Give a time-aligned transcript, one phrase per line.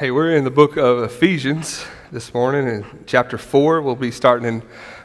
[0.00, 3.82] Hey, we're in the book of Ephesians this morning in chapter 4.
[3.82, 4.62] We'll be starting in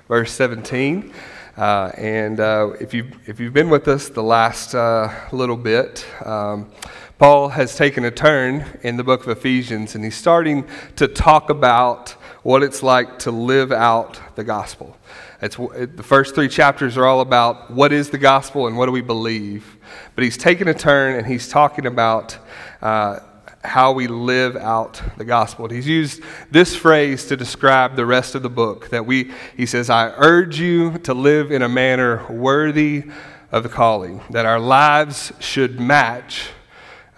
[0.08, 1.12] verse 17.
[1.58, 6.06] Uh, and uh, if, you, if you've been with us the last uh, little bit,
[6.26, 6.72] um,
[7.20, 10.66] Paul has taken a turn in the book of Ephesians and he's starting
[10.96, 12.12] to talk about
[12.44, 14.98] what it's like to live out the gospel.
[15.42, 18.94] It's, the first three chapters are all about what is the gospel and what do
[18.94, 19.76] we believe.
[20.16, 22.38] But he's taken a turn and he's talking about
[22.82, 23.20] uh,
[23.66, 25.68] how we live out the gospel.
[25.68, 26.22] He's used
[26.52, 30.60] this phrase to describe the rest of the book that we he says I urge
[30.60, 33.06] you to live in a manner worthy
[33.52, 36.50] of the calling that our lives should match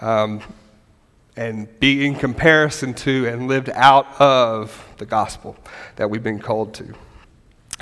[0.02, 0.42] um,
[1.36, 5.56] and be in comparison to and lived out of the gospel
[5.95, 6.94] that we've been called to.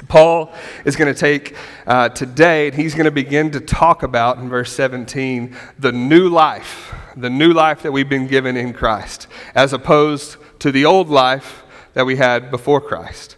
[0.07, 1.55] Paul is going to take
[1.87, 6.27] uh, today and he's going to begin to talk about in verse 17 the new
[6.27, 11.09] life, the new life that we've been given in Christ, as opposed to the old
[11.09, 11.63] life
[11.93, 13.37] that we had before Christ.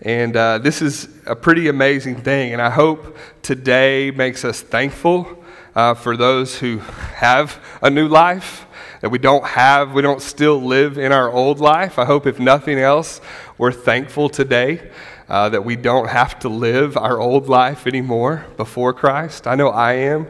[0.00, 5.44] And uh, this is a pretty amazing thing, and I hope today makes us thankful
[5.74, 8.64] uh, for those who have a new life
[9.00, 11.98] that we don't have, we don't still live in our old life.
[11.98, 13.20] I hope, if nothing else,
[13.58, 14.90] we're thankful today
[15.28, 19.46] uh, that we don't have to live our old life anymore before Christ.
[19.46, 20.26] I know I am.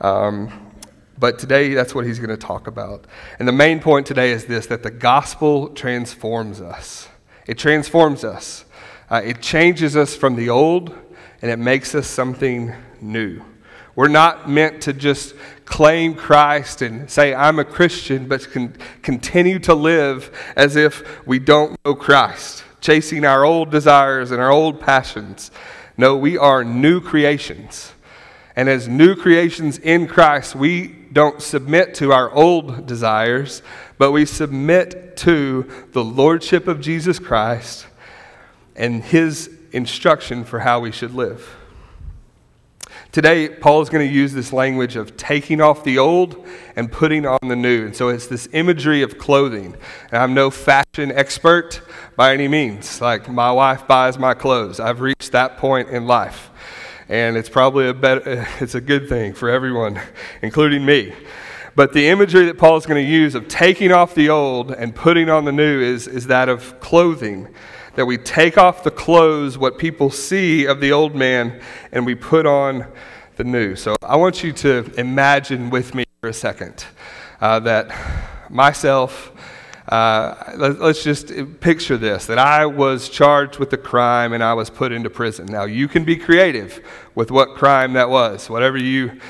[0.00, 0.72] Um,
[1.18, 3.06] but today, that's what he's going to talk about.
[3.38, 7.08] And the main point today is this that the gospel transforms us.
[7.46, 8.64] It transforms us,
[9.10, 10.96] uh, it changes us from the old,
[11.40, 13.42] and it makes us something new.
[13.94, 19.58] We're not meant to just claim Christ and say, I'm a Christian, but con- continue
[19.60, 24.80] to live as if we don't know Christ chasing our old desires and our old
[24.80, 25.50] passions.
[25.96, 27.92] No, we are new creations.
[28.54, 33.62] And as new creations in Christ, we don't submit to our old desires,
[33.96, 37.86] but we submit to the Lordship of Jesus Christ
[38.76, 41.56] and His instruction for how we should live.
[43.12, 46.46] Today, Paul is going to use this language of taking off the old
[46.76, 47.84] and putting on the new.
[47.84, 49.76] And so it's this imagery of clothing.
[50.10, 51.82] And I'm no fashion expert
[52.16, 53.02] by any means.
[53.02, 54.80] Like, my wife buys my clothes.
[54.80, 56.48] I've reached that point in life.
[57.06, 60.00] And it's probably a, better, it's a good thing for everyone,
[60.40, 61.12] including me.
[61.74, 64.94] But the imagery that Paul is going to use of taking off the old and
[64.94, 67.54] putting on the new is, is that of clothing
[67.94, 71.60] that we take off the clothes, what people see of the old man,
[71.92, 72.86] and we put on
[73.36, 73.76] the new.
[73.76, 76.84] So I want you to imagine with me for a second
[77.40, 77.90] uh, that
[78.50, 79.32] myself,
[79.88, 84.54] uh, let, us just picture this that I was charged with a crime and I
[84.54, 85.46] was put into prison.
[85.46, 86.80] Now, you can be creative
[87.14, 89.20] with what crime that was, whatever you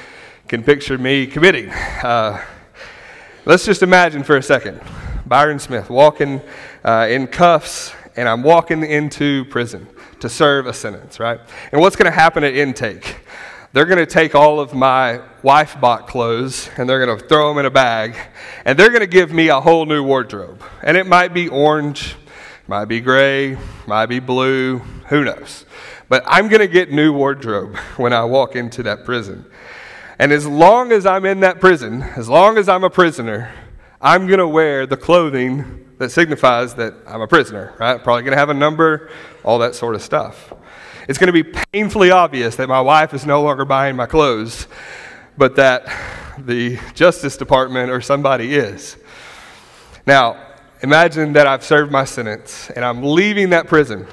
[0.48, 1.70] can picture me committing.
[1.70, 2.44] Uh,
[3.44, 4.80] let's just imagine for a second
[5.26, 6.42] Byron Smith walking
[6.84, 9.86] uh, in cuffs and I'm walking into prison
[10.20, 11.40] to serve a sentence, right?
[11.72, 13.20] And what's going to happen at intake?
[13.72, 17.48] They're going to take all of my wife bought clothes and they're going to throw
[17.48, 18.14] them in a bag
[18.66, 20.62] and they're going to give me a whole new wardrobe.
[20.82, 22.16] And it might be orange,
[22.68, 23.56] might be gray,
[23.86, 25.64] might be blue, who knows.
[26.10, 29.46] But I'm going to get new wardrobe when I walk into that prison.
[30.18, 33.54] And as long as I'm in that prison, as long as I'm a prisoner,
[34.02, 38.02] I'm going to wear the clothing that signifies that I'm a prisoner, right?
[38.02, 39.10] Probably going to have a number,
[39.44, 40.52] all that sort of stuff.
[41.08, 41.42] It's going to be
[41.72, 44.66] painfully obvious that my wife is no longer buying my clothes,
[45.36, 45.86] but that
[46.38, 48.96] the Justice Department or somebody is.
[50.06, 50.36] Now,
[50.82, 54.06] imagine that I've served my sentence and I'm leaving that prison.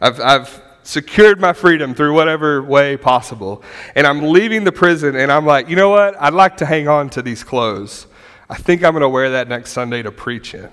[0.00, 3.62] I've, I've secured my freedom through whatever way possible.
[3.94, 6.20] And I'm leaving the prison and I'm like, you know what?
[6.20, 8.06] I'd like to hang on to these clothes.
[8.48, 10.68] I think I'm going to wear that next Sunday to preach in.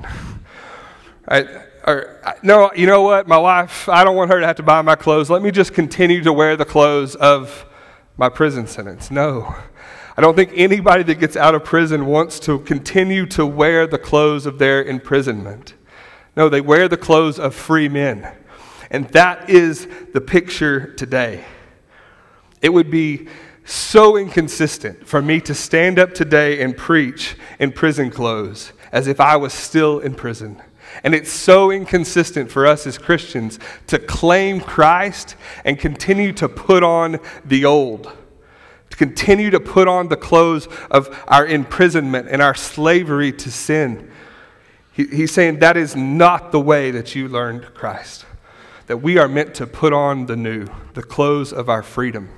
[1.28, 1.46] I,
[1.86, 3.28] or, no, you know what?
[3.28, 5.30] My wife, I don't want her to have to buy my clothes.
[5.30, 7.66] Let me just continue to wear the clothes of
[8.18, 9.12] my prison sentence.
[9.12, 9.56] No.
[10.18, 14.00] I don't think anybody that gets out of prison wants to continue to wear the
[14.00, 15.76] clothes of their imprisonment.
[16.36, 18.32] No, they wear the clothes of free men.
[18.90, 21.46] And that is the picture today.
[22.62, 23.28] It would be
[23.66, 29.20] so inconsistent for me to stand up today and preach in prison clothes as if
[29.20, 30.62] I was still in prison.
[31.04, 35.36] And it's so inconsistent for us as Christians to claim Christ
[35.66, 38.12] and continue to put on the old,
[38.90, 44.12] to continue to put on the clothes of our imprisonment and our slavery to sin.
[44.92, 48.26] He, he's saying that is not the way that you learned Christ,
[48.88, 52.30] that we are meant to put on the new, the clothes of our freedom.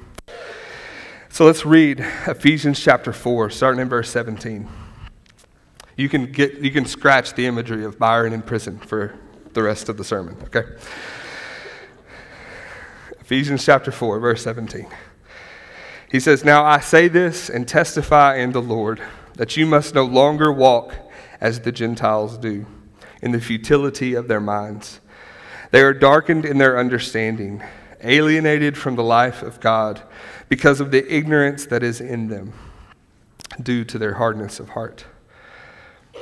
[1.30, 4.68] So let's read Ephesians chapter 4, starting in verse 17.
[6.00, 9.16] You can, get, you can scratch the imagery of Byron in prison for
[9.52, 10.64] the rest of the sermon, okay?
[13.20, 14.88] Ephesians chapter 4, verse 17.
[16.10, 19.02] He says, Now I say this and testify in the Lord
[19.34, 20.96] that you must no longer walk
[21.42, 22.66] as the Gentiles do,
[23.22, 25.02] in the futility of their minds.
[25.72, 27.62] They are darkened in their understanding,
[28.00, 30.02] alienated from the life of God
[30.48, 32.54] because of the ignorance that is in them,
[33.62, 35.04] due to their hardness of heart.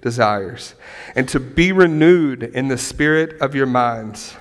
[0.00, 0.74] desires,
[1.14, 4.36] and to be renewed in the spirit of your minds,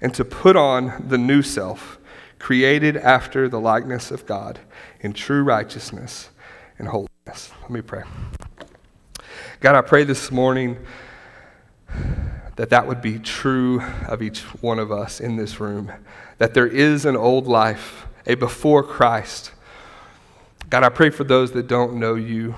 [0.00, 1.98] and to put on the new self,
[2.38, 4.60] created after the likeness of God
[5.00, 6.28] in true righteousness
[6.78, 7.50] and holiness.
[7.62, 8.02] Let me pray.
[9.60, 10.76] God, I pray this morning
[12.56, 15.92] that that would be true of each one of us in this room,
[16.38, 19.52] that there is an old life, a before Christ.
[20.68, 22.54] God, I pray for those that don't know you,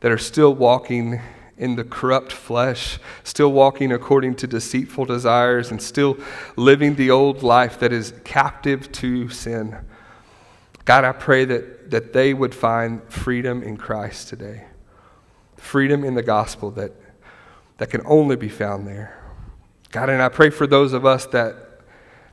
[0.00, 1.20] that are still walking
[1.56, 6.16] in the corrupt flesh, still walking according to deceitful desires, and still
[6.56, 9.76] living the old life that is captive to sin.
[10.84, 14.64] God, I pray that, that they would find freedom in Christ today,
[15.56, 16.92] freedom in the gospel that,
[17.78, 19.20] that can only be found there.
[19.92, 21.73] God, and I pray for those of us that,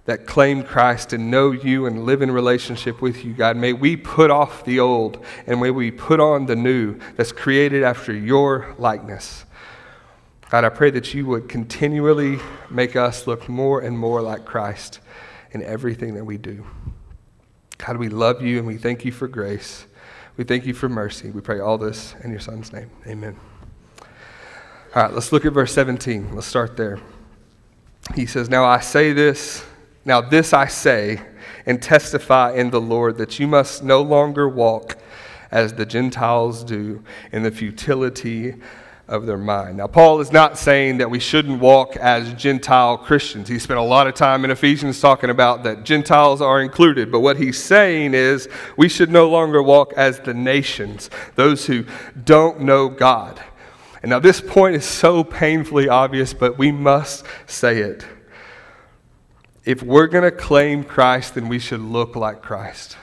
[0.05, 3.55] that claim Christ and know you and live in relationship with you, God.
[3.55, 7.83] May we put off the old and may we put on the new that's created
[7.83, 9.45] after your likeness.
[10.49, 12.39] God, I pray that you would continually
[12.69, 14.99] make us look more and more like Christ
[15.51, 16.65] in everything that we do.
[17.77, 19.85] God, we love you and we thank you for grace.
[20.35, 21.31] We thank you for mercy.
[21.31, 22.89] We pray all this in your Son's name.
[23.07, 23.37] Amen.
[24.93, 26.35] All right, let's look at verse 17.
[26.35, 26.99] Let's start there.
[28.15, 29.63] He says, Now I say this,
[30.05, 31.21] now this I say
[31.65, 34.97] and testify in the Lord that you must no longer walk
[35.51, 38.55] as the Gentiles do in the futility
[39.07, 39.77] of their mind.
[39.77, 43.49] Now, Paul is not saying that we shouldn't walk as Gentile Christians.
[43.49, 47.11] He spent a lot of time in Ephesians talking about that Gentiles are included.
[47.11, 48.47] But what he's saying is
[48.77, 51.85] we should no longer walk as the nations, those who
[52.23, 53.41] don't know God.
[54.01, 58.05] And now, this point is so painfully obvious, but we must say it.
[59.63, 62.97] If we're going to claim Christ, then we should look like Christ.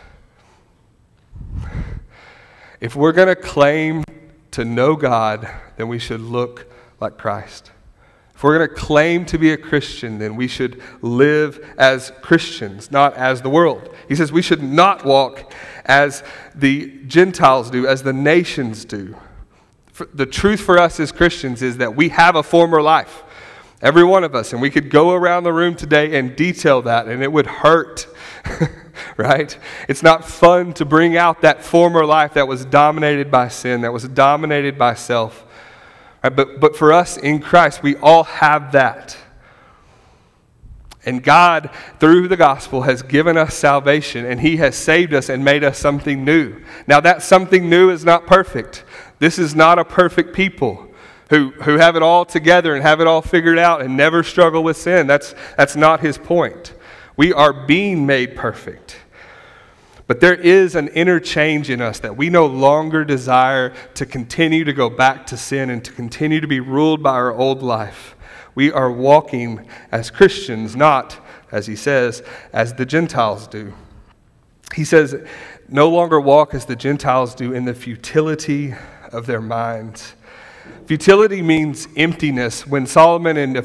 [2.81, 4.05] If we're going to claim
[4.53, 6.67] to know God, then we should look
[7.01, 7.71] like Christ.
[8.35, 12.91] If we're going to claim to be a Christian, then we should live as Christians,
[12.91, 13.95] not as the world.
[14.09, 15.53] He says we should not walk
[15.85, 16.23] as
[16.55, 19.17] the Gentiles do, as the nations do.
[20.15, 23.25] The truth for us as Christians is that we have a former life,
[23.81, 27.07] every one of us, and we could go around the room today and detail that,
[27.09, 28.07] and it would hurt.
[29.17, 29.59] right?
[29.89, 33.93] It's not fun to bring out that former life that was dominated by sin, that
[33.93, 35.45] was dominated by self.
[36.23, 36.35] Right?
[36.35, 39.17] But, but for us in Christ, we all have that.
[41.05, 41.71] And God,
[42.01, 45.79] through the gospel, has given us salvation, and He has saved us and made us
[45.79, 46.61] something new.
[46.87, 48.85] Now, that something new is not perfect.
[49.19, 50.88] This is not a perfect people
[51.31, 54.63] who, who have it all together and have it all figured out and never struggle
[54.63, 55.07] with sin.
[55.07, 56.75] That's, that's not His point.
[57.17, 58.97] We are being made perfect.
[60.07, 64.65] But there is an inner change in us that we no longer desire to continue
[64.65, 68.17] to go back to sin and to continue to be ruled by our old life.
[68.55, 71.19] We are walking as Christians, not,
[71.53, 72.23] as he says,
[72.55, 73.75] as the Gentiles do.
[74.75, 75.15] He says,
[75.69, 78.75] no longer walk as the Gentiles do in the futility
[79.13, 80.15] of their minds.
[80.87, 82.67] Futility means emptiness.
[82.67, 83.57] When Solomon in,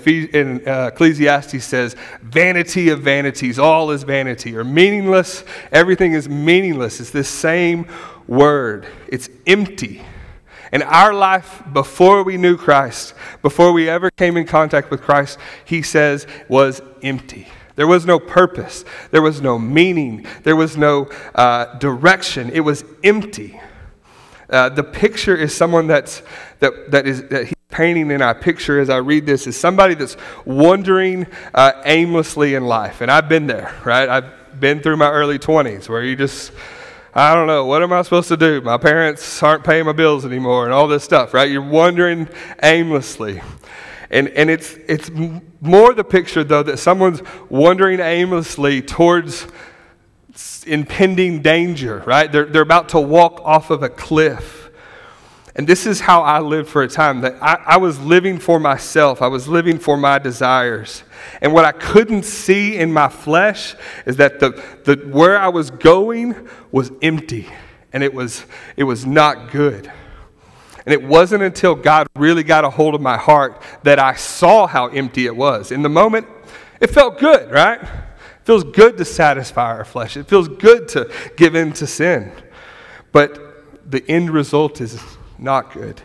[0.67, 7.12] uh, Ecclesiastes says, vanity of vanities, all is vanity, or meaningless, everything is meaningless, it's
[7.12, 7.88] this same
[8.27, 8.86] word.
[9.07, 10.01] It's empty.
[10.74, 15.38] And our life before we knew Christ, before we ever came in contact with Christ,
[15.63, 17.48] he says, was empty.
[17.75, 18.83] There was no purpose.
[19.12, 20.25] There was no meaning.
[20.43, 22.50] There was no uh, direction.
[22.51, 23.60] It was empty.
[24.53, 26.22] Uh, the picture is someone that's,
[26.60, 29.95] that, that, is, that he's painting in our picture as I read this is somebody
[29.95, 33.01] that's wandering uh, aimlessly in life.
[33.01, 34.07] And I've been there, right?
[34.07, 36.51] I've been through my early 20s where you just,
[37.15, 38.62] I don't know, what am I supposed to do?
[38.62, 41.50] My parents aren't paying my bills anymore and all this stuff, right?
[41.50, 42.29] You're wandering
[42.62, 43.41] aimlessly.
[44.12, 45.10] And, and it's, it's
[45.62, 49.48] more the picture, though, that someone's wandering aimlessly towards
[50.65, 52.31] impending danger, right?
[52.31, 54.69] They're, they're about to walk off of a cliff.
[55.55, 58.59] And this is how I lived for a time that I, I was living for
[58.59, 61.03] myself, I was living for my desires.
[61.41, 63.75] And what I couldn't see in my flesh
[64.05, 67.47] is that the, the, where I was going was empty
[67.91, 69.91] and it was, it was not good.
[70.85, 74.65] And it wasn't until God really got a hold of my heart that I saw
[74.67, 75.71] how empty it was.
[75.71, 76.27] In the moment,
[76.81, 77.79] it felt good, right?
[78.43, 80.17] It feels good to satisfy our flesh.
[80.17, 82.29] It feels good to give in to sin.
[83.13, 85.01] But the end result is
[85.39, 86.01] not good.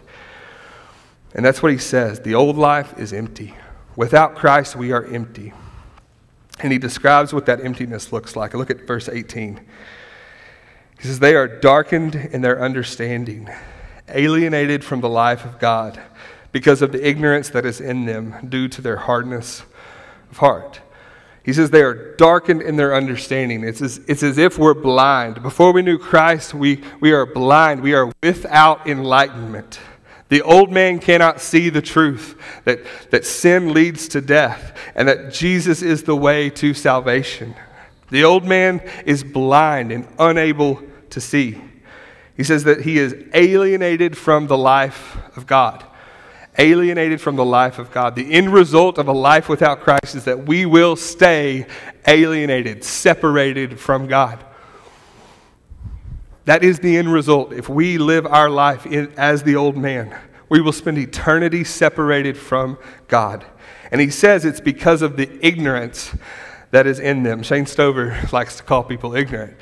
[1.35, 2.21] And that's what he says.
[2.21, 3.57] The old life is empty.
[3.97, 5.53] Without Christ, we are empty.
[6.61, 8.55] And he describes what that emptiness looks like.
[8.55, 9.59] Look at verse 18.
[11.01, 13.49] He says, They are darkened in their understanding,
[14.09, 16.01] alienated from the life of God
[16.53, 19.65] because of the ignorance that is in them due to their hardness
[20.31, 20.83] of heart.
[21.49, 23.65] He says they are darkened in their understanding.
[23.65, 25.43] It's as, it's as if we're blind.
[25.43, 27.81] Before we knew Christ, we, we are blind.
[27.81, 29.81] We are without enlightenment.
[30.29, 32.81] The old man cannot see the truth that,
[33.13, 37.55] that sin leads to death and that Jesus is the way to salvation.
[38.11, 41.59] The old man is blind and unable to see.
[42.37, 45.83] He says that he is alienated from the life of God.
[46.59, 48.17] Alienated from the life of God.
[48.17, 51.67] The end result of a life without Christ is that we will stay
[52.07, 54.45] alienated, separated from God.
[56.47, 57.53] That is the end result.
[57.53, 62.37] If we live our life in, as the old man, we will spend eternity separated
[62.37, 63.45] from God.
[63.93, 66.15] And he says it's because of the ignorance
[66.71, 67.43] that is in them.
[67.43, 69.57] Shane Stover likes to call people ignorant.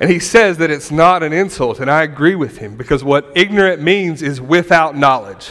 [0.00, 3.30] And he says that it's not an insult, and I agree with him because what
[3.36, 5.50] ignorant means is without knowledge.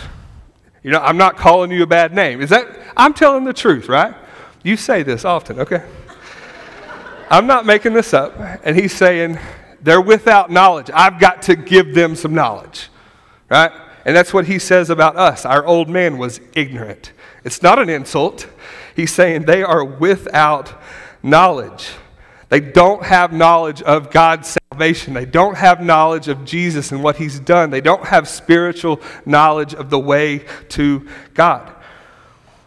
[0.83, 2.41] You know, I'm not calling you a bad name.
[2.41, 4.15] Is that, I'm telling the truth, right?
[4.63, 5.83] You say this often, okay?
[7.29, 8.33] I'm not making this up.
[8.63, 9.39] And he's saying,
[9.81, 10.89] they're without knowledge.
[10.93, 12.89] I've got to give them some knowledge,
[13.49, 13.71] right?
[14.05, 15.45] And that's what he says about us.
[15.45, 17.11] Our old man was ignorant.
[17.43, 18.47] It's not an insult.
[18.95, 20.73] He's saying they are without
[21.23, 21.91] knowledge.
[22.51, 25.13] They don't have knowledge of God's salvation.
[25.13, 27.69] They don't have knowledge of Jesus and what he's done.
[27.69, 30.39] They don't have spiritual knowledge of the way
[30.69, 31.73] to God.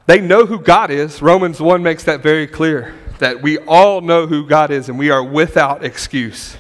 [0.06, 1.20] They know who God is.
[1.20, 5.10] Romans 1 makes that very clear that we all know who God is and we
[5.10, 6.56] are without excuse.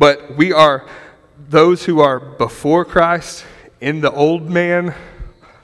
[0.00, 0.88] But we are
[1.48, 3.44] those who are before Christ
[3.80, 4.92] in the old man,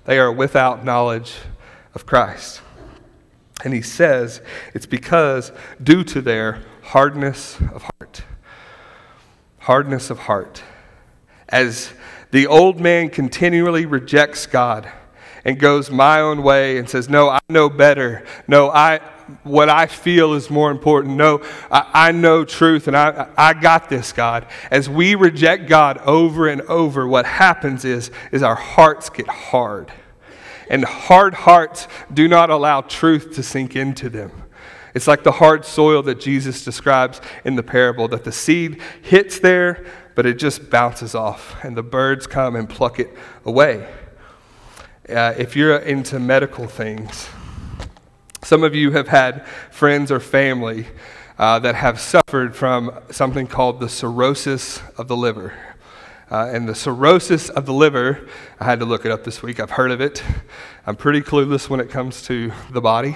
[0.04, 1.34] they are without knowledge
[1.96, 2.62] of Christ.
[3.64, 4.40] And he says
[4.72, 5.50] it's because,
[5.82, 8.22] due to their hardness of heart.
[9.60, 10.62] Hardness of heart.
[11.48, 11.94] As
[12.32, 14.92] the old man continually rejects God
[15.42, 18.26] and goes my own way and says, No, I know better.
[18.46, 18.98] No, I,
[19.42, 21.16] what I feel is more important.
[21.16, 24.46] No, I, I know truth and I, I got this, God.
[24.70, 29.90] As we reject God over and over, what happens is, is our hearts get hard.
[30.68, 34.41] And hard hearts do not allow truth to sink into them.
[34.94, 39.38] It's like the hard soil that Jesus describes in the parable that the seed hits
[39.38, 43.10] there, but it just bounces off, and the birds come and pluck it
[43.44, 43.88] away.
[45.08, 47.28] Uh, if you're into medical things,
[48.42, 50.86] some of you have had friends or family
[51.38, 55.54] uh, that have suffered from something called the cirrhosis of the liver.
[56.32, 58.26] Uh, and the cirrhosis of the liver,
[58.58, 59.60] I had to look it up this week.
[59.60, 60.24] I've heard of it.
[60.86, 63.14] I'm pretty clueless when it comes to the body.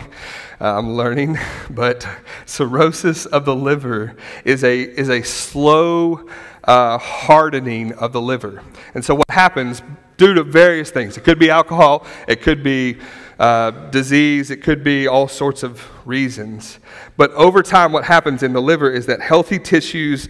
[0.61, 1.39] Uh, I'm learning.
[1.71, 2.07] But
[2.45, 6.29] cirrhosis of the liver is a, is a slow
[6.65, 8.63] uh, hardening of the liver.
[8.95, 9.81] And so, what happens
[10.19, 12.99] due to various things, it could be alcohol, it could be
[13.39, 16.81] uh, disease, it could be all sorts of reasons.
[17.17, 20.29] But over time, what happens in the liver is that healthy tissues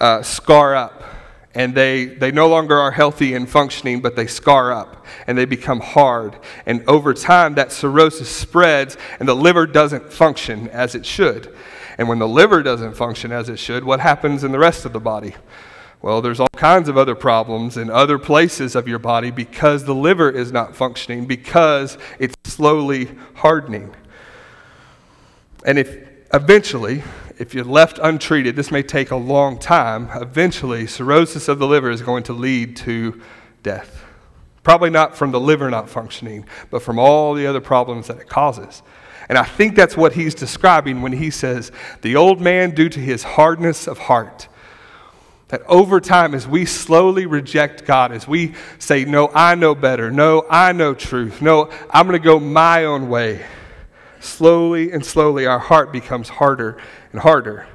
[0.00, 1.02] uh, scar up
[1.58, 5.44] and they, they no longer are healthy and functioning, but they scar up and they
[5.44, 6.38] become hard.
[6.66, 11.52] And over time, that cirrhosis spreads and the liver doesn't function as it should.
[11.98, 14.92] And when the liver doesn't function as it should, what happens in the rest of
[14.92, 15.34] the body?
[16.00, 19.96] Well, there's all kinds of other problems in other places of your body because the
[19.96, 23.96] liver is not functioning, because it's slowly hardening.
[25.66, 27.02] And if eventually,
[27.38, 30.08] if you're left untreated, this may take a long time.
[30.14, 33.20] Eventually, cirrhosis of the liver is going to lead to
[33.62, 34.04] death.
[34.64, 38.28] Probably not from the liver not functioning, but from all the other problems that it
[38.28, 38.82] causes.
[39.28, 41.70] And I think that's what he's describing when he says,
[42.02, 44.48] the old man, due to his hardness of heart.
[45.48, 50.10] That over time, as we slowly reject God, as we say, No, I know better,
[50.10, 53.46] no, I know truth, no, I'm going to go my own way,
[54.20, 56.78] slowly and slowly our heart becomes harder
[57.12, 57.66] and harder.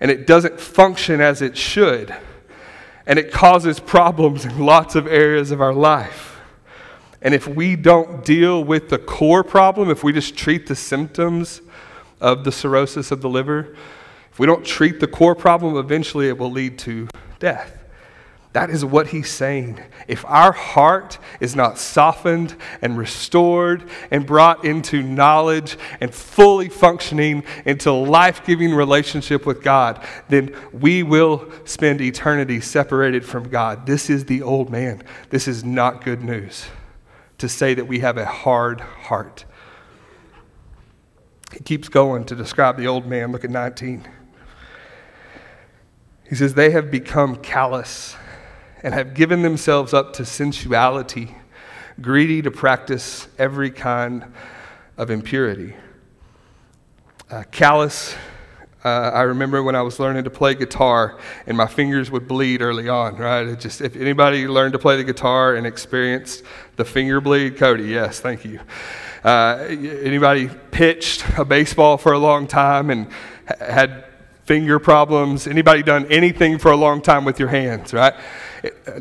[0.00, 2.14] And it doesn't function as it should.
[3.06, 6.40] And it causes problems in lots of areas of our life.
[7.22, 11.60] And if we don't deal with the core problem, if we just treat the symptoms
[12.20, 13.74] of the cirrhosis of the liver,
[14.30, 17.75] if we don't treat the core problem, eventually it will lead to death.
[18.56, 19.82] That is what he's saying.
[20.08, 27.44] If our heart is not softened and restored and brought into knowledge and fully functioning
[27.66, 33.84] into life giving relationship with God, then we will spend eternity separated from God.
[33.84, 35.02] This is the old man.
[35.28, 36.64] This is not good news
[37.36, 39.44] to say that we have a hard heart.
[41.52, 43.32] He keeps going to describe the old man.
[43.32, 44.08] Look at 19.
[46.26, 48.16] He says, They have become callous
[48.86, 51.34] and have given themselves up to sensuality,
[52.00, 54.24] greedy to practice every kind
[54.96, 55.74] of impurity.
[57.28, 58.14] Uh, callous,
[58.84, 62.62] uh, I remember when I was learning to play guitar and my fingers would bleed
[62.62, 63.44] early on, right?
[63.44, 66.44] It just, if anybody learned to play the guitar and experienced
[66.76, 68.60] the finger bleed, Cody, yes, thank you.
[69.24, 73.08] Uh, anybody pitched a baseball for a long time and
[73.60, 74.04] had
[74.44, 75.48] finger problems?
[75.48, 78.14] Anybody done anything for a long time with your hands, right?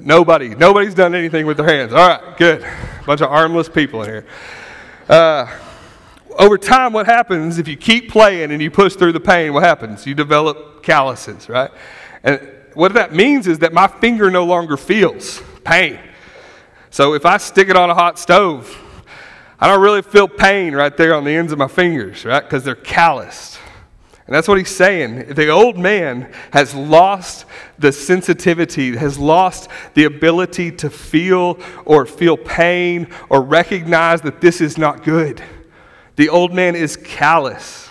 [0.01, 0.55] Nobody.
[0.55, 1.93] Nobody's done anything with their hands.
[1.93, 2.65] All right, good.
[3.05, 4.25] Bunch of armless people in here.
[5.07, 5.47] Uh,
[6.38, 9.53] over time, what happens if you keep playing and you push through the pain?
[9.53, 10.05] What happens?
[10.05, 11.71] You develop calluses, right?
[12.24, 12.41] And
[12.74, 16.00] what that means is that my finger no longer feels pain.
[16.89, 18.81] So if I stick it on a hot stove,
[19.59, 22.43] I don't really feel pain right there on the ends of my fingers, right?
[22.43, 23.59] Because they're calloused.
[24.27, 25.36] And that's what he's saying.
[25.36, 27.46] The old man has lost
[27.77, 34.62] the sensitivity, has lost the ability to feel or feel pain or recognize that this
[34.62, 35.44] is not good.
[36.15, 37.89] The old man is callous.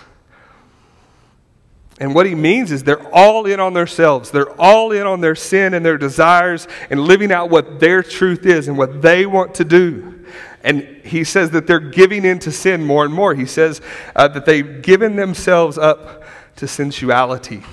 [2.01, 4.31] And what he means is they're all in on themselves.
[4.31, 8.45] They're all in on their sin and their desires and living out what their truth
[8.45, 10.25] is and what they want to do.
[10.61, 13.35] And he says that they're giving in to sin more and more.
[13.35, 13.81] He says
[14.15, 16.24] uh, that they've given themselves up
[16.57, 17.63] to sensuality.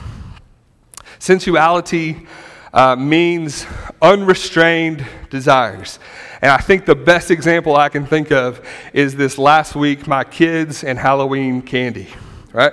[1.18, 2.26] Sensuality
[2.72, 3.66] uh, means
[4.00, 5.98] unrestrained desires.
[6.40, 10.24] And I think the best example I can think of is this last week, my
[10.24, 12.08] kids and Halloween candy,
[12.52, 12.72] right?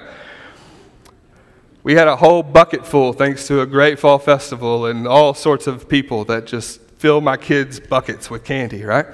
[1.84, 5.67] We had a whole bucket full thanks to a great fall festival and all sorts
[5.67, 9.06] of people that just fill my kids' buckets with candy, right?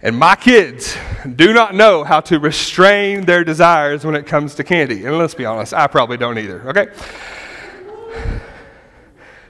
[0.00, 0.96] And my kids
[1.36, 5.04] do not know how to restrain their desires when it comes to candy.
[5.04, 6.86] And let's be honest, I probably don't either, okay?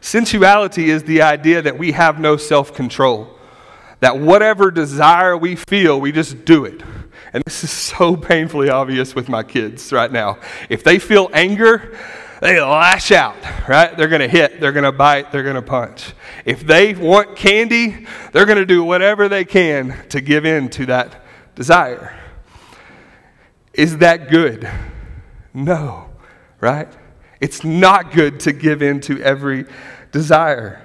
[0.01, 3.37] Sensuality is the idea that we have no self control,
[4.01, 6.83] that whatever desire we feel, we just do it.
[7.35, 10.39] And this is so painfully obvious with my kids right now.
[10.71, 11.99] If they feel anger,
[12.41, 13.37] they lash out,
[13.69, 13.97] right?
[13.97, 16.13] They're going to hit, they're going to bite, they're going to punch.
[16.45, 20.87] If they want candy, they're going to do whatever they can to give in to
[20.87, 21.25] that
[21.55, 22.19] desire.
[23.75, 24.69] Is that good?
[25.55, 26.11] No,
[26.61, 26.89] right?
[27.41, 29.65] It's not good to give in to every
[30.13, 30.85] desire.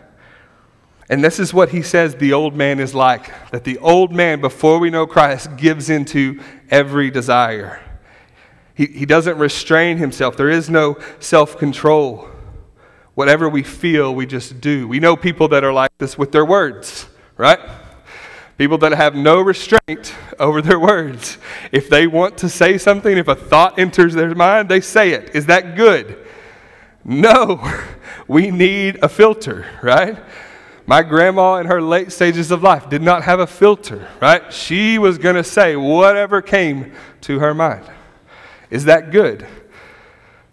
[1.09, 4.41] And this is what he says the old man is like that the old man,
[4.41, 6.39] before we know Christ, gives into
[6.69, 7.81] every desire.
[8.75, 10.35] He, he doesn't restrain himself.
[10.35, 12.29] There is no self control.
[13.15, 14.87] Whatever we feel, we just do.
[14.87, 17.07] We know people that are like this with their words,
[17.37, 17.59] right?
[18.57, 21.37] People that have no restraint over their words.
[21.71, 25.35] If they want to say something, if a thought enters their mind, they say it.
[25.35, 26.17] Is that good?
[27.03, 27.61] No.
[28.25, 30.17] We need a filter, right?
[30.85, 34.51] My grandma in her late stages of life did not have a filter, right?
[34.53, 37.83] She was going to say whatever came to her mind.
[38.73, 39.45] Is that good?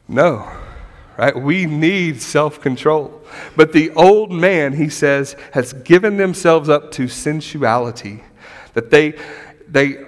[0.07, 0.47] No.
[1.17, 1.35] Right?
[1.35, 3.23] We need self control.
[3.57, 8.23] But the old man, he says, has given themselves up to sensuality,
[8.75, 9.19] that they,
[9.67, 10.05] they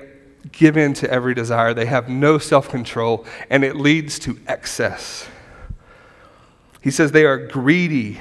[0.52, 1.72] give in to every desire.
[1.72, 5.26] They have no self control, and it leads to excess.
[6.82, 8.20] He says they are greedy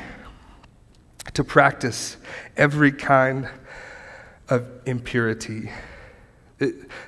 [1.33, 2.15] to practice
[2.55, 3.49] every kind
[4.47, 5.69] of impurity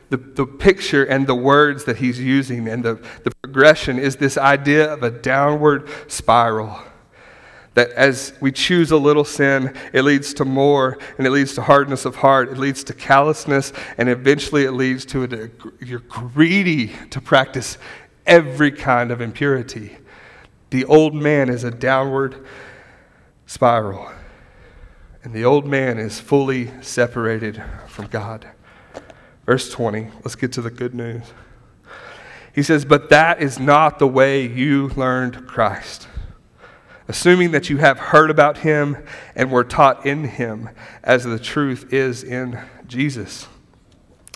[0.10, 4.38] the, the picture and the words that he's using and the, the progression is this
[4.38, 6.80] idea of a downward spiral.
[7.76, 11.64] That as we choose a little sin, it leads to more, and it leads to
[11.64, 16.92] hardness of heart, it leads to callousness, and eventually it leads to a, you're greedy
[17.10, 17.80] to practice
[18.28, 19.98] every kind of impurity.
[20.70, 22.46] The old man is a downward
[23.48, 24.12] spiral.
[25.24, 28.48] And the old man is fully separated from God.
[29.46, 31.24] Verse 20, let's get to the good news.
[32.54, 36.08] He says, But that is not the way you learned Christ.
[37.08, 38.98] Assuming that you have heard about him
[39.36, 40.70] and were taught in him,
[41.04, 43.48] as the truth is in Jesus.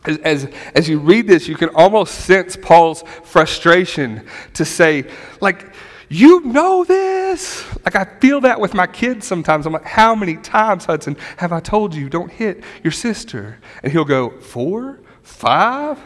[0.03, 5.05] As, as, as you read this, you can almost sense Paul's frustration to say,
[5.39, 5.73] like,
[6.09, 7.65] you know this.
[7.83, 9.65] Like, I feel that with my kids sometimes.
[9.65, 13.59] I'm like, how many times, Hudson, have I told you don't hit your sister?
[13.83, 14.99] And he'll go, four?
[15.21, 15.99] Five?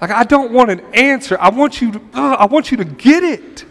[0.00, 1.36] Like, I don't want an answer.
[1.40, 3.64] I want you to, uh, I want you to get it.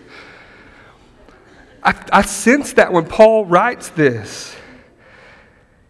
[1.83, 4.55] I, I sense that when Paul writes this.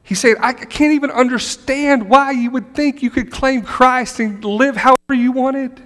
[0.04, 4.44] He's saying, I can't even understand why you would think you could claim Christ and
[4.44, 5.82] live however you wanted.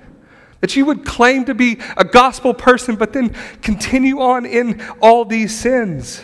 [0.62, 5.26] That you would claim to be a gospel person, but then continue on in all
[5.26, 6.24] these sins.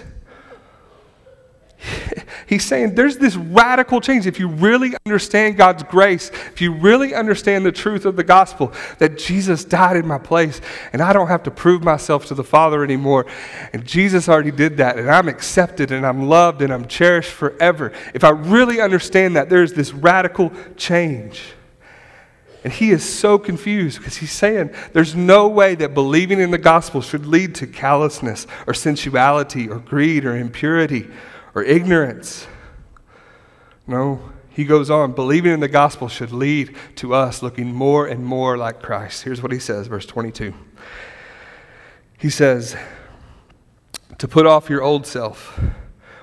[2.48, 4.26] He's saying there's this radical change.
[4.26, 8.74] If you really understand God's grace, if you really understand the truth of the gospel,
[9.00, 10.62] that Jesus died in my place
[10.94, 13.26] and I don't have to prove myself to the Father anymore.
[13.74, 17.92] And Jesus already did that, and I'm accepted and I'm loved and I'm cherished forever.
[18.14, 21.54] If I really understand that, there's this radical change.
[22.68, 26.58] And he is so confused because he's saying there's no way that believing in the
[26.58, 31.08] gospel should lead to callousness or sensuality or greed or impurity
[31.56, 32.46] or ignorance.
[33.88, 35.14] No, he goes on.
[35.14, 39.24] Believing in the gospel should lead to us looking more and more like Christ.
[39.24, 40.54] Here's what he says, verse 22.
[42.18, 42.76] He says,
[44.18, 45.58] To put off your old self,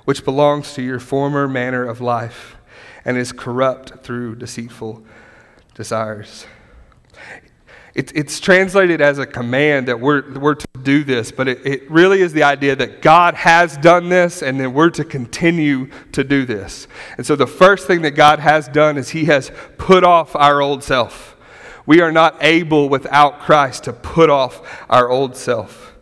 [0.05, 2.57] which belongs to your former manner of life
[3.03, 5.03] and is corrupt through deceitful
[5.75, 6.47] desires.
[7.95, 11.91] It, it's translated as a command that we're, we're to do this, but it, it
[11.91, 16.25] really is the idea that God has done this and then we're to continue to
[16.25, 16.89] do this.
[17.17, 20.61] And so the first thing that God has done is He has put off our
[20.61, 21.37] old self.
[21.87, 25.95] We are not able without Christ to put off our old self.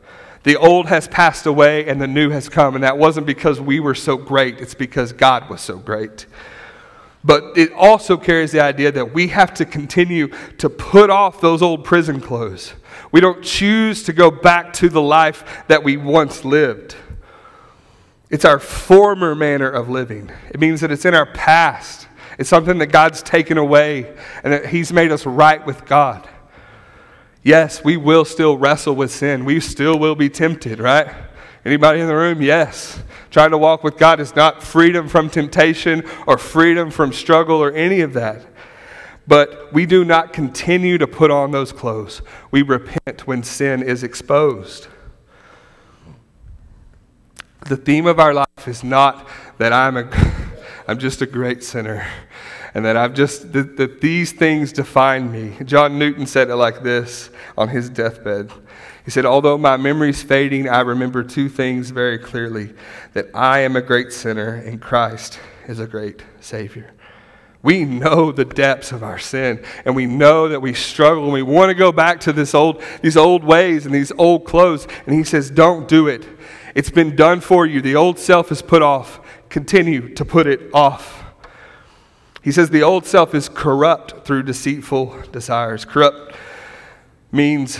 [0.44, 3.80] The old has passed away and the new has come, and that wasn't because we
[3.80, 6.26] were so great, it's because God was so great.
[7.24, 11.62] But it also carries the idea that we have to continue to put off those
[11.62, 12.74] old prison clothes.
[13.12, 16.96] We don't choose to go back to the life that we once lived.
[18.28, 20.32] It's our former manner of living.
[20.50, 22.08] It means that it's in our past.
[22.38, 26.28] It's something that God's taken away and that He's made us right with God.
[27.44, 29.44] Yes, we will still wrestle with sin.
[29.44, 31.12] We still will be tempted, right?
[31.64, 32.42] Anybody in the room?
[32.42, 33.02] Yes.
[33.30, 37.72] Trying to walk with God is not freedom from temptation or freedom from struggle or
[37.72, 38.44] any of that.
[39.26, 42.22] But we do not continue to put on those clothes.
[42.50, 44.88] We repent when sin is exposed.
[47.66, 50.02] The theme of our life is not that I'm, a,
[50.88, 52.06] I'm just a great sinner
[52.74, 55.56] and that I've just, that, that these things define me.
[55.64, 58.50] John Newton said it like this on his deathbed.
[59.04, 62.72] He said, Although my memory's fading, I remember two things very clearly
[63.12, 66.92] that I am a great sinner and Christ is a great Savior.
[67.62, 71.42] We know the depths of our sin, and we know that we struggle, and we
[71.42, 74.88] want to go back to this old, these old ways and these old clothes.
[75.06, 76.26] And he says, Don't do it.
[76.74, 77.80] It's been done for you.
[77.80, 79.20] The old self is put off.
[79.52, 81.24] Continue to put it off.
[82.42, 85.84] He says the old self is corrupt through deceitful desires.
[85.84, 86.34] Corrupt
[87.30, 87.78] means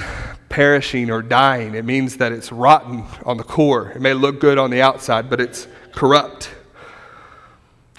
[0.51, 1.75] perishing or dying.
[1.75, 3.89] It means that it's rotten on the core.
[3.93, 6.51] It may look good on the outside, but it's corrupt.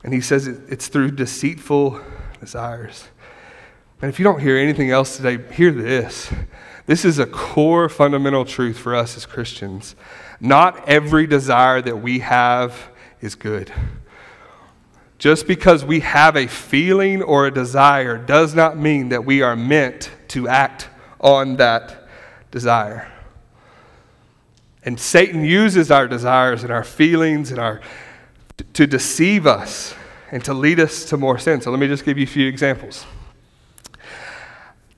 [0.04, 2.00] And he says it's through deceitful
[2.40, 3.08] desires.
[4.04, 6.32] And if you don't hear anything else today, hear this.
[6.86, 9.96] This is a core fundamental truth for us as Christians.
[10.40, 12.93] Not every desire that we have
[13.24, 13.72] is good.
[15.18, 19.56] Just because we have a feeling or a desire does not mean that we are
[19.56, 20.90] meant to act
[21.22, 22.08] on that
[22.52, 23.10] desire.
[24.84, 27.80] And Satan uses our desires and our feelings and our
[28.74, 29.96] to deceive us
[30.30, 31.62] and to lead us to more sin.
[31.62, 33.06] So let me just give you a few examples.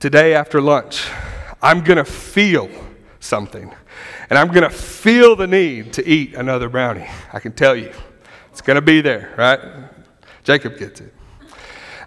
[0.00, 1.08] Today after lunch,
[1.62, 2.68] I'm going to feel
[3.20, 3.72] something.
[4.28, 7.08] And I'm going to feel the need to eat another brownie.
[7.32, 7.92] I can tell you.
[8.56, 9.60] It's going to be there, right?
[10.42, 11.12] Jacob gets it.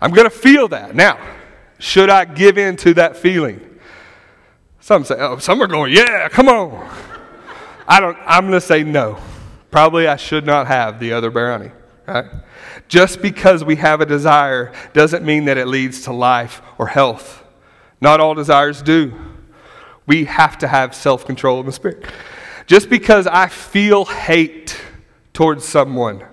[0.01, 0.95] I'm going to feel that.
[0.95, 1.19] Now,
[1.77, 3.79] should I give in to that feeling?
[4.79, 6.89] Some say, oh, some are going, yeah, come on.
[7.87, 9.19] I don't, I'm going to say no.
[9.69, 11.69] Probably I should not have the other brownie,
[12.07, 12.25] right?
[12.87, 17.43] Just because we have a desire doesn't mean that it leads to life or health.
[18.01, 19.13] Not all desires do.
[20.07, 22.05] We have to have self control in the spirit.
[22.65, 24.81] Just because I feel hate
[25.31, 26.25] towards someone.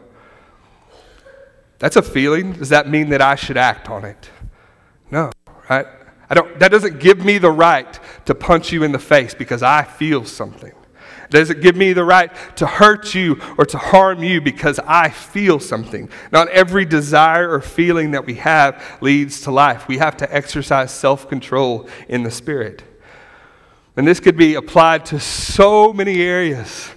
[1.79, 2.53] That's a feeling.
[2.53, 4.31] Does that mean that I should act on it?
[5.11, 5.31] No,
[5.69, 5.87] right?
[6.29, 9.62] I don't, that doesn't give me the right to punch you in the face because
[9.62, 10.73] I feel something.
[11.31, 15.09] Does it give me the right to hurt you or to harm you because I
[15.09, 16.09] feel something?
[16.33, 19.89] Not every desire or feeling that we have leads to life.
[19.89, 22.85] We have to exercise self control in the Spirit.
[23.97, 26.91] And this could be applied to so many areas.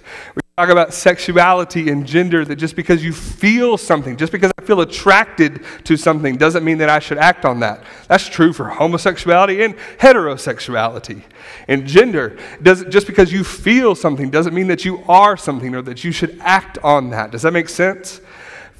[0.60, 4.82] Talk about sexuality and gender that just because you feel something, just because I feel
[4.82, 7.82] attracted to something, doesn't mean that I should act on that.
[8.08, 11.22] That's true for homosexuality and heterosexuality.
[11.66, 15.80] And gender, does, just because you feel something doesn't mean that you are something or
[15.80, 17.30] that you should act on that.
[17.30, 18.20] Does that make sense?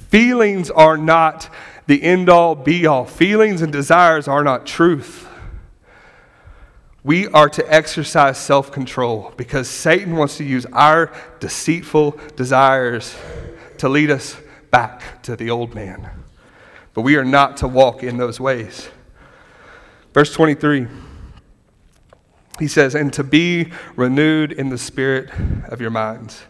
[0.09, 1.49] Feelings are not
[1.87, 5.27] the end all be all, feelings and desires are not truth.
[7.03, 13.15] We are to exercise self control because Satan wants to use our deceitful desires
[13.79, 14.37] to lead us
[14.69, 16.09] back to the old man.
[16.93, 18.89] But we are not to walk in those ways.
[20.13, 20.87] Verse 23,
[22.59, 25.31] he says, And to be renewed in the spirit
[25.69, 26.43] of your minds.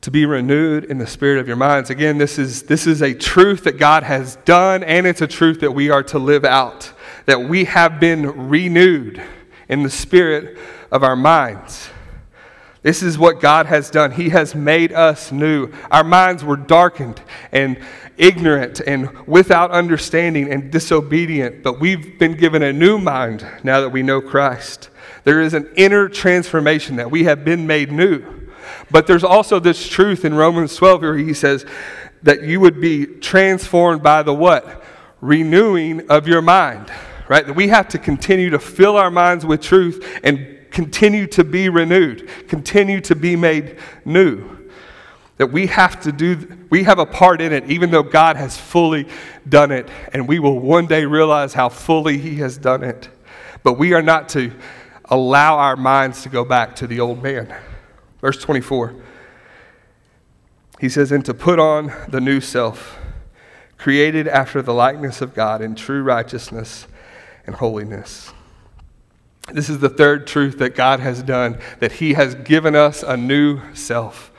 [0.00, 1.90] To be renewed in the spirit of your minds.
[1.90, 5.60] Again, this is, this is a truth that God has done, and it's a truth
[5.60, 6.92] that we are to live out
[7.26, 9.22] that we have been renewed
[9.68, 10.58] in the spirit
[10.90, 11.88] of our minds.
[12.82, 14.10] This is what God has done.
[14.10, 15.70] He has made us new.
[15.90, 17.78] Our minds were darkened and
[18.18, 23.90] ignorant and without understanding and disobedient, but we've been given a new mind now that
[23.90, 24.90] we know Christ.
[25.24, 28.24] There is an inner transformation that we have been made new.
[28.90, 31.64] But there's also this truth in Romans 12 where he says
[32.24, 34.82] that you would be transformed by the what?
[35.20, 36.90] Renewing of your mind
[37.28, 37.46] right?
[37.46, 41.68] That we have to continue to fill our minds with truth and continue to be
[41.68, 44.58] renewed, continue to be made new.
[45.36, 48.56] That we have to do, we have a part in it, even though God has
[48.56, 49.08] fully
[49.48, 53.08] done it, and we will one day realize how fully He has done it.
[53.62, 54.52] But we are not to
[55.06, 57.54] allow our minds to go back to the old man.
[58.20, 58.94] Verse 24,
[60.80, 62.98] he says, And to put on the new self,
[63.78, 66.86] created after the likeness of God in true righteousness
[67.46, 68.32] and holiness.
[69.52, 73.16] This is the third truth that God has done, that He has given us a
[73.16, 74.30] new self.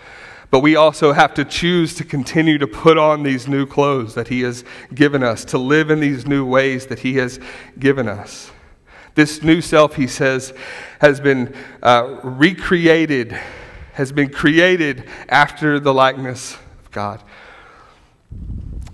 [0.50, 4.28] But we also have to choose to continue to put on these new clothes that
[4.30, 4.64] He has
[4.94, 7.40] given us, to live in these new ways that He has
[7.78, 8.52] given us.
[9.16, 10.54] This new self, He says,
[11.02, 13.32] has been uh, recreated,
[13.94, 17.22] has been created after the likeness of God.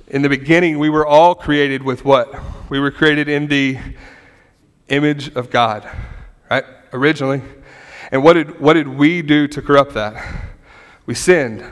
[0.08, 2.34] In the beginning, we were all created with what?
[2.70, 3.80] We were created in the
[4.90, 5.90] image of God,
[6.52, 6.64] right?
[6.94, 7.42] Originally.
[8.12, 10.24] And what did, what did we do to corrupt that?
[11.08, 11.66] We sinned.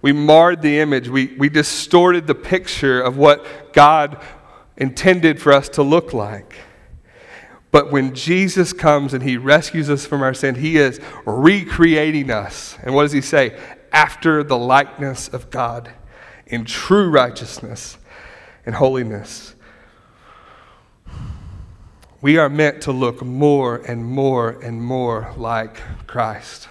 [0.00, 1.08] We marred the image.
[1.08, 4.20] We, we distorted the picture of what God
[4.76, 6.56] intended for us to look like.
[7.70, 12.76] But when Jesus comes and he rescues us from our sin, he is recreating us.
[12.82, 13.56] And what does he say?
[13.92, 15.92] After the likeness of God
[16.46, 17.96] in true righteousness
[18.66, 19.54] and holiness.
[22.22, 26.68] We are meant to look more and more and more like Christ.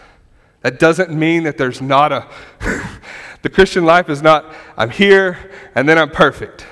[0.61, 2.27] That doesn't mean that there's not a.
[3.41, 6.65] the Christian life is not, I'm here and then I'm perfect.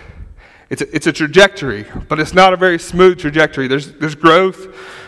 [0.69, 3.67] It's a, it's a trajectory, but it's not a very smooth trajectory.
[3.67, 4.65] There's, there's growth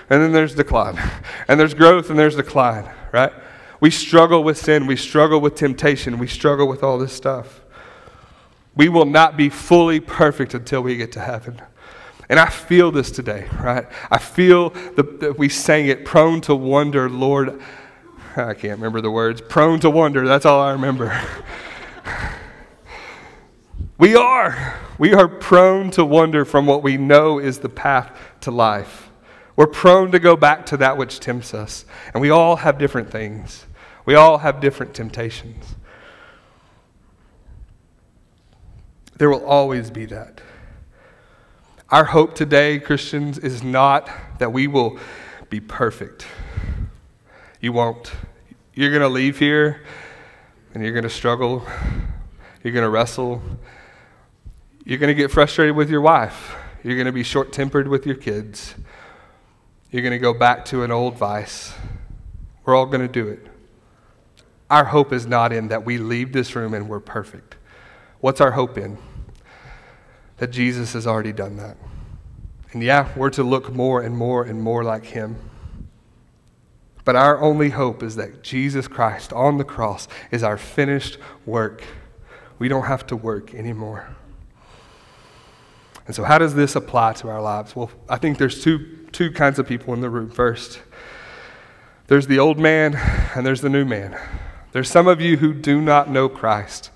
[0.09, 0.99] and then there's decline.
[1.47, 3.31] And there's growth and there's decline, right?
[3.79, 4.85] We struggle with sin.
[4.85, 6.17] We struggle with temptation.
[6.17, 7.61] We struggle with all this stuff.
[8.75, 11.61] We will not be fully perfect until we get to heaven.
[12.31, 13.85] And I feel this today, right?
[14.09, 17.61] I feel that we sang it, prone to wonder, Lord.
[18.37, 19.41] I can't remember the words.
[19.41, 21.21] Prone to wonder, that's all I remember.
[23.97, 24.79] we are.
[24.97, 29.09] We are prone to wonder from what we know is the path to life.
[29.57, 31.83] We're prone to go back to that which tempts us.
[32.13, 33.65] And we all have different things,
[34.05, 35.75] we all have different temptations.
[39.17, 40.39] There will always be that.
[41.91, 44.97] Our hope today, Christians, is not that we will
[45.49, 46.25] be perfect.
[47.59, 48.13] You won't.
[48.73, 49.81] You're going to leave here
[50.73, 51.67] and you're going to struggle.
[52.63, 53.41] You're going to wrestle.
[54.85, 56.55] You're going to get frustrated with your wife.
[56.81, 58.73] You're going to be short tempered with your kids.
[59.89, 61.73] You're going to go back to an old vice.
[62.63, 63.45] We're all going to do it.
[64.69, 67.57] Our hope is not in that we leave this room and we're perfect.
[68.21, 68.97] What's our hope in?
[70.41, 71.77] That Jesus has already done that.
[72.71, 75.35] And yeah, we're to look more and more and more like him.
[77.05, 81.83] But our only hope is that Jesus Christ on the cross is our finished work.
[82.57, 84.15] We don't have to work anymore.
[86.07, 87.75] And so, how does this apply to our lives?
[87.75, 90.31] Well, I think there's two, two kinds of people in the room.
[90.31, 90.81] First,
[92.07, 92.95] there's the old man
[93.35, 94.19] and there's the new man.
[94.71, 96.89] There's some of you who do not know Christ.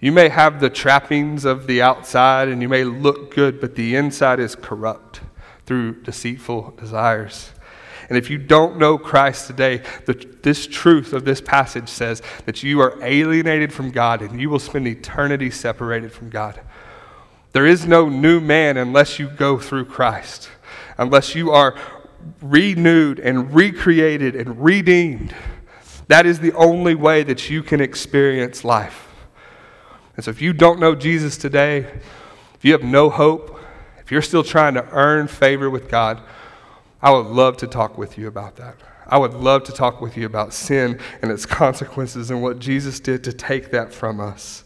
[0.00, 3.94] You may have the trappings of the outside and you may look good, but the
[3.94, 5.20] inside is corrupt
[5.66, 7.52] through deceitful desires.
[8.08, 12.62] And if you don't know Christ today, the, this truth of this passage says that
[12.62, 16.60] you are alienated from God and you will spend eternity separated from God.
[17.52, 20.48] There is no new man unless you go through Christ,
[20.98, 21.76] unless you are
[22.40, 25.34] renewed and recreated and redeemed.
[26.08, 29.09] That is the only way that you can experience life.
[30.20, 33.58] And so if you don't know Jesus today, if you have no hope,
[34.02, 36.20] if you're still trying to earn favor with God,
[37.00, 38.76] I would love to talk with you about that.
[39.06, 43.00] I would love to talk with you about sin and its consequences and what Jesus
[43.00, 44.64] did to take that from us.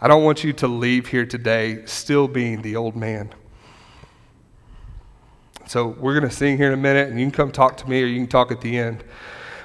[0.00, 3.34] I don't want you to leave here today still being the old man.
[5.66, 7.90] So we're going to sing here in a minute, and you can come talk to
[7.90, 9.02] me or you can talk at the end.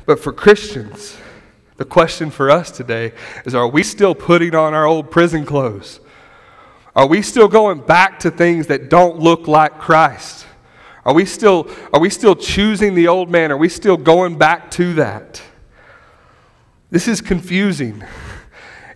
[0.07, 1.17] But for Christians,
[1.83, 3.11] the question for us today
[3.43, 5.99] is are we still putting on our old prison clothes?
[6.95, 10.47] Are we still going back to things that don't look like Christ?
[11.03, 13.51] Are we still, are we still choosing the old man?
[13.51, 15.41] Are we still going back to that?
[16.89, 18.01] This is confusing.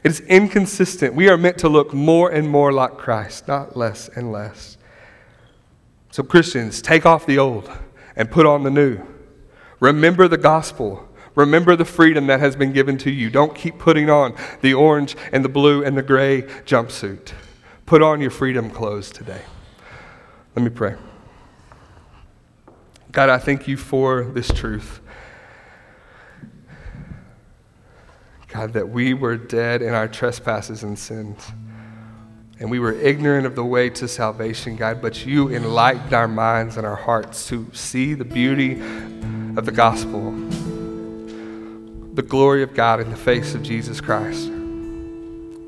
[0.05, 1.13] It's inconsistent.
[1.13, 4.77] We are meant to look more and more like Christ, not less and less.
[6.11, 7.69] So, Christians, take off the old
[8.15, 9.01] and put on the new.
[9.81, 11.06] Remember the gospel.
[11.37, 13.29] Remember the freedom that has been given to you.
[13.29, 17.31] Don't keep putting on the orange and the blue and the gray jumpsuit.
[17.85, 19.43] Put on your freedom clothes today.
[20.55, 20.95] Let me pray.
[23.11, 24.99] God, I thank you for this truth.
[28.47, 31.51] God, that we were dead in our trespasses and sins.
[32.59, 36.77] And we were ignorant of the way to salvation, God, but you enlightened our minds
[36.77, 38.81] and our hearts to see the beauty
[39.55, 40.33] of the gospel,
[42.17, 44.47] the glory of God in the face of Jesus Christ.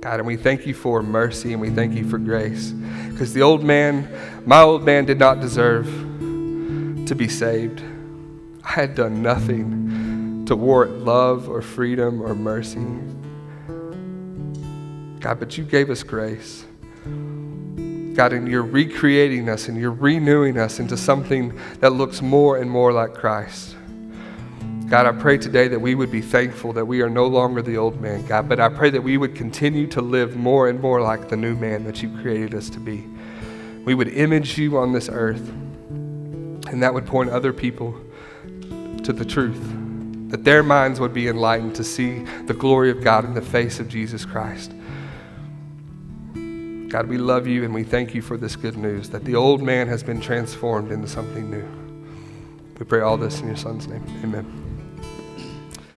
[0.01, 2.71] God, and we thank you for mercy and we thank you for grace.
[2.71, 4.09] Because the old man,
[4.47, 7.83] my old man, did not deserve to be saved.
[8.63, 12.79] I had done nothing to warrant love or freedom or mercy.
[15.19, 16.65] God, but you gave us grace.
[18.15, 22.71] God, and you're recreating us and you're renewing us into something that looks more and
[22.71, 23.75] more like Christ.
[24.89, 27.77] God, I pray today that we would be thankful that we are no longer the
[27.77, 30.99] old man, God, but I pray that we would continue to live more and more
[30.99, 33.05] like the new man that you created us to be.
[33.85, 37.93] We would image you on this earth, and that would point other people
[39.03, 39.61] to the truth,
[40.31, 43.79] that their minds would be enlightened to see the glory of God in the face
[43.79, 44.71] of Jesus Christ.
[46.89, 49.61] God, we love you and we thank you for this good news that the old
[49.61, 51.67] man has been transformed into something new.
[52.79, 54.03] We pray all this in your son's name.
[54.23, 54.68] Amen.